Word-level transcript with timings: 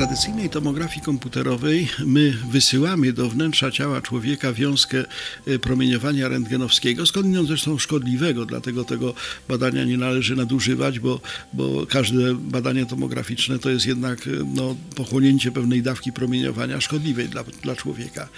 Tradycyjnej 0.00 0.50
tomografii 0.50 1.00
komputerowej 1.04 1.88
my 2.06 2.38
wysyłamy 2.50 3.12
do 3.12 3.28
wnętrza 3.30 3.70
ciała 3.70 4.00
człowieka 4.02 4.52
wiązkę 4.52 5.04
e, 5.46 5.58
promieniowania 5.58 6.28
rentgenowskiego, 6.28 7.06
skądinąd 7.06 7.48
zresztą 7.48 7.78
szkodliwego, 7.78 8.46
dlatego 8.46 8.84
tego 8.84 9.14
badania 9.48 9.84
nie 9.84 9.98
należy 9.98 10.36
nadużywać, 10.36 11.00
bo, 11.00 11.20
bo 11.52 11.86
każde 11.86 12.34
badanie 12.34 12.86
tomograficzne 12.86 13.58
to 13.58 13.70
jest 13.70 13.86
jednak 13.86 14.26
e, 14.26 14.30
no, 14.54 14.76
pochłonięcie 14.96 15.52
pewnej 15.52 15.82
dawki 15.82 16.12
promieniowania 16.12 16.80
szkodliwej 16.80 17.28
dla, 17.28 17.44
dla 17.62 17.76
człowieka. 17.76 18.28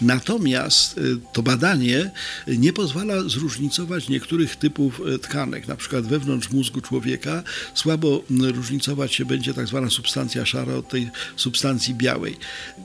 Natomiast 0.00 0.98
e, 0.98 1.02
to 1.32 1.42
badanie 1.42 2.10
nie 2.48 2.72
pozwala 2.72 3.22
zróżnicować 3.22 4.08
niektórych 4.08 4.56
typów 4.56 5.00
tkanek, 5.22 5.68
na 5.68 5.76
przykład 5.76 6.06
wewnątrz 6.06 6.50
mózgu 6.50 6.80
człowieka 6.80 7.42
słabo 7.74 8.22
różnicować 8.54 9.14
się 9.14 9.24
będzie 9.24 9.54
tak 9.54 9.66
zwana 9.66 9.90
substancja 9.90 10.46
szara 10.46 10.74
od 10.74 10.88
tej 10.88 11.11
substancji 11.36 11.94
białej. 11.94 12.36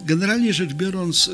Generalnie 0.06 0.54
rzecz 0.54 0.74
biorąc, 0.74 1.28
y, 1.28 1.32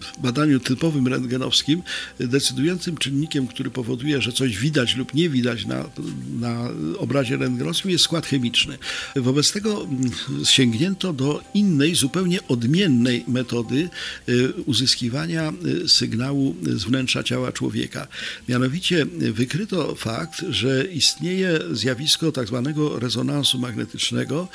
w 0.00 0.20
badaniu 0.22 0.60
typowym 0.60 1.08
rentgenowskim 1.08 1.82
decydującym 2.20 2.96
czynnikiem, 2.96 3.46
który 3.46 3.70
powoduje, 3.70 4.22
że 4.22 4.32
coś 4.32 4.58
widać 4.58 4.96
lub 4.96 5.14
nie 5.14 5.28
widać 5.28 5.66
na, 5.66 5.84
na 6.42 6.68
obrazie 6.98 7.36
rentgenowskim 7.36 7.90
jest 7.90 8.04
skład 8.04 8.26
chemiczny. 8.26 8.78
Wobec 9.16 9.52
tego 9.52 9.84
mm, 9.84 10.10
sięgnięto 10.44 11.12
do 11.12 11.40
innej, 11.54 11.94
zupełnie 11.94 12.48
odmiennej 12.48 13.24
metody 13.28 13.88
y, 14.28 14.52
uzyskiwania 14.66 15.52
y, 15.84 15.88
sygnału 15.88 16.56
z 16.62 16.84
wnętrza 16.84 17.22
ciała 17.22 17.52
człowieka. 17.52 18.08
Mianowicie 18.48 19.06
wykryto 19.32 19.94
fakt, 19.94 20.44
że 20.50 20.84
istnieje 20.84 21.60
zjawisko 21.72 22.32
tak 22.32 22.46
zwanego 22.48 22.98
rezonansu 22.98 23.58
magnetycznego, 23.58 24.48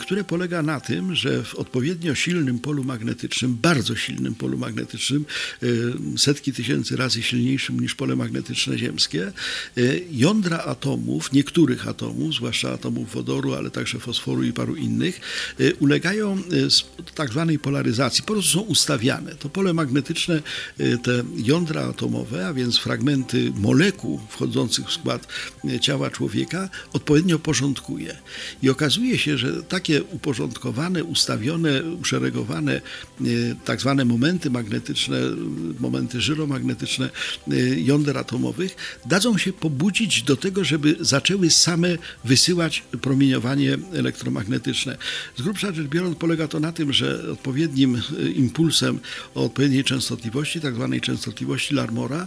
które 0.00 0.24
polega 0.24 0.62
na 0.62 0.80
tym, 0.80 1.14
że 1.14 1.44
w 1.44 1.54
odpowiednio 1.54 2.14
silnym 2.14 2.58
polu 2.58 2.84
magnetycznym, 2.84 3.58
bardzo 3.62 3.96
silnym 3.96 4.34
polu 4.34 4.58
magnetycznym, 4.58 5.24
setki 6.16 6.52
tysięcy 6.52 6.96
razy 6.96 7.22
silniejszym 7.22 7.80
niż 7.80 7.94
pole 7.94 8.16
magnetyczne 8.16 8.78
ziemskie, 8.78 9.32
jądra 10.10 10.58
atomów, 10.58 11.27
niektórych 11.32 11.88
atomów, 11.88 12.34
zwłaszcza 12.34 12.72
atomów 12.72 13.14
wodoru, 13.14 13.54
ale 13.54 13.70
także 13.70 13.98
fosforu 13.98 14.42
i 14.42 14.52
paru 14.52 14.76
innych, 14.76 15.20
y, 15.60 15.74
ulegają 15.80 16.42
tak 17.14 17.30
zwanej 17.30 17.58
polaryzacji, 17.58 18.24
po 18.24 18.32
prostu 18.32 18.52
są 18.52 18.60
ustawiane. 18.60 19.34
To 19.34 19.48
pole 19.48 19.72
magnetyczne, 19.72 20.42
te 21.02 21.22
jądra 21.36 21.82
atomowe, 21.82 22.46
a 22.46 22.52
więc 22.52 22.78
fragmenty 22.78 23.52
molekuł 23.56 24.20
wchodzących 24.30 24.88
w 24.88 24.92
skład 24.92 25.28
ciała 25.80 26.10
człowieka, 26.10 26.68
odpowiednio 26.92 27.38
porządkuje. 27.38 28.16
I 28.62 28.70
okazuje 28.70 29.18
się, 29.18 29.38
że 29.38 29.62
takie 29.62 30.02
uporządkowane 30.02 31.04
ustawione, 31.04 31.82
uszeregowane 31.82 32.80
tak 33.64 33.80
zwane 33.80 34.04
momenty 34.04 34.50
magnetyczne, 34.50 35.20
momenty 35.80 36.20
żyromagnetyczne 36.20 37.10
jąder 37.76 38.18
atomowych 38.18 38.76
dadzą 39.06 39.38
się 39.38 39.52
pobudzić 39.52 40.22
do 40.22 40.36
tego, 40.36 40.64
żeby 40.64 40.96
zaczęły 41.18 41.50
same 41.50 41.88
wysyłać 42.24 42.82
promieniowanie 43.02 43.78
elektromagnetyczne. 43.92 44.96
Z 45.36 45.42
grubsza 45.42 45.72
rzecz 45.72 45.86
biorąc 45.86 46.18
polega 46.18 46.48
to 46.48 46.60
na 46.60 46.72
tym, 46.72 46.92
że 46.92 47.32
odpowiednim 47.32 47.94
e, 47.96 48.28
impulsem 48.28 49.00
o 49.34 49.44
odpowiedniej 49.44 49.84
częstotliwości, 49.84 50.60
tak 50.60 50.74
zwanej 50.74 51.00
częstotliwości 51.00 51.74
Larmora, 51.74 52.26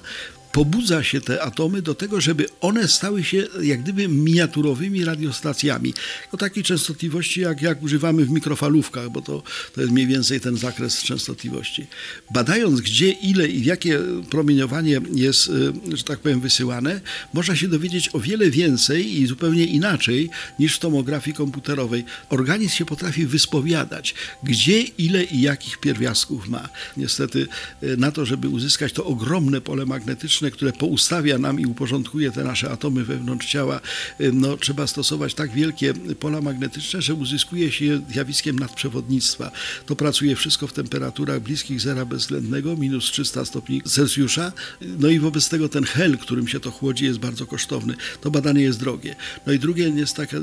pobudza 0.51 1.03
się 1.03 1.21
te 1.21 1.41
atomy 1.41 1.81
do 1.81 1.95
tego, 1.95 2.21
żeby 2.21 2.45
one 2.61 2.87
stały 2.87 3.23
się 3.23 3.47
jak 3.61 3.81
gdyby 3.81 4.07
miniaturowymi 4.07 5.05
radiostacjami. 5.05 5.93
O 6.31 6.37
takiej 6.37 6.63
częstotliwości, 6.63 7.41
jak, 7.41 7.61
jak 7.61 7.83
używamy 7.83 8.25
w 8.25 8.29
mikrofalówkach, 8.29 9.09
bo 9.09 9.21
to, 9.21 9.43
to 9.73 9.81
jest 9.81 9.93
mniej 9.93 10.07
więcej 10.07 10.39
ten 10.39 10.57
zakres 10.57 11.03
częstotliwości. 11.03 11.87
Badając, 12.33 12.81
gdzie, 12.81 13.11
ile 13.11 13.47
i 13.47 13.65
jakie 13.65 13.99
promieniowanie 14.29 15.01
jest, 15.15 15.47
y, 15.47 15.97
że 15.97 16.03
tak 16.03 16.19
powiem, 16.19 16.41
wysyłane, 16.41 17.01
można 17.33 17.55
się 17.55 17.67
dowiedzieć 17.67 18.09
o 18.13 18.19
wiele 18.19 18.49
więcej 18.49 19.21
i 19.21 19.27
zupełnie 19.27 19.65
inaczej 19.65 20.29
niż 20.59 20.75
w 20.75 20.79
tomografii 20.79 21.35
komputerowej. 21.35 22.03
Organizm 22.29 22.75
się 22.75 22.85
potrafi 22.85 23.25
wyspowiadać, 23.25 24.15
gdzie, 24.43 24.81
ile 24.81 25.23
i 25.23 25.41
jakich 25.41 25.77
pierwiastków 25.77 26.49
ma. 26.49 26.69
Niestety 26.97 27.47
y, 27.83 27.97
na 27.97 28.11
to, 28.11 28.25
żeby 28.25 28.49
uzyskać 28.49 28.93
to 28.93 29.05
ogromne 29.05 29.61
pole 29.61 29.85
magnetyczne, 29.85 30.40
które 30.49 30.73
poustawia 30.73 31.37
nam 31.37 31.59
i 31.59 31.65
uporządkuje 31.65 32.31
te 32.31 32.43
nasze 32.43 32.71
atomy 32.71 33.03
wewnątrz 33.03 33.47
ciała, 33.47 33.79
y, 34.21 34.31
no, 34.33 34.57
trzeba 34.57 34.87
stosować 34.87 35.33
tak 35.33 35.51
wielkie 35.51 35.93
pola 35.93 36.41
magnetyczne, 36.41 37.01
że 37.01 37.13
uzyskuje 37.13 37.71
się 37.71 38.01
zjawiskiem 38.09 38.59
nadprzewodnictwa. 38.59 39.51
To 39.85 39.95
pracuje 39.95 40.35
wszystko 40.35 40.67
w 40.67 40.73
temperaturach 40.73 41.39
bliskich 41.39 41.81
zera 41.81 42.05
bezwzględnego, 42.05 42.77
minus 42.77 43.05
300 43.05 43.45
stopni 43.45 43.81
Celsjusza. 43.81 44.51
No 44.81 45.07
i 45.07 45.19
wobec 45.19 45.49
tego 45.49 45.69
ten 45.69 45.83
hel, 45.83 46.17
którym 46.17 46.47
się 46.47 46.59
to 46.59 46.71
chłodzi, 46.71 47.05
jest 47.05 47.19
bardzo 47.19 47.45
kosztowny. 47.45 47.95
To 48.21 48.31
badanie 48.31 48.61
jest 48.61 48.79
drogie. 48.79 49.15
No 49.47 49.53
i 49.53 49.59
drugie, 49.59 49.91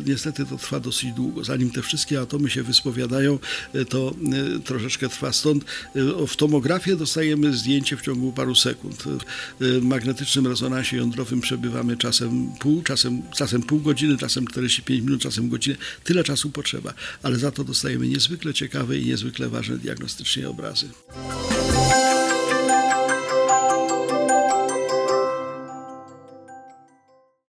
niestety 0.07 0.47
to 0.47 0.57
trwa 0.57 0.81
dosyć 0.81 1.13
długo. 1.13 1.45
Zanim 1.45 1.71
te 1.71 1.83
wszystkie 1.83 2.21
atomy 2.21 2.51
się 2.51 2.63
wyspowiadają, 2.63 3.39
y, 3.75 3.85
to 3.85 4.15
y, 4.57 4.61
troszeczkę 4.61 5.09
trwa. 5.09 5.33
Stąd 5.33 5.65
w 6.29 6.37
tomografię 6.37 6.97
dostajemy 6.97 7.57
zdjęcie 7.57 7.97
w 7.97 8.03
ciągu 8.03 8.33
paru 8.33 8.55
sekund 8.55 9.05
magnetycznym 9.89 10.47
rezonansie 10.47 10.97
jądrowym 10.97 11.41
przebywamy 11.41 11.97
czasem 11.97 12.53
pół, 12.61 12.83
czasem, 12.83 13.23
czasem 13.37 13.63
pół 13.63 13.81
godziny, 13.81 14.19
czasem 14.19 14.47
45 14.47 15.05
minut, 15.05 15.23
czasem 15.23 15.49
godzinę. 15.49 15.77
Tyle 16.05 16.25
czasu 16.25 16.51
potrzeba, 16.51 16.95
ale 17.23 17.37
za 17.37 17.51
to 17.51 17.65
dostajemy 17.65 18.09
niezwykle 18.09 18.55
ciekawe 18.55 18.99
i 18.99 19.07
niezwykle 19.07 19.49
ważne 19.49 19.79
diagnostycznie 19.79 20.49
obrazy. 20.49 20.89